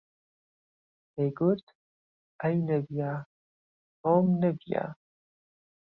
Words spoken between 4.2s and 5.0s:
نەبییە